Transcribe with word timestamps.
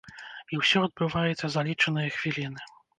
І 0.53 0.59
ўсе 0.61 0.79
адбываецца 0.87 1.45
за 1.55 1.61
лічаныя 1.71 2.09
хвіліны. 2.21 2.61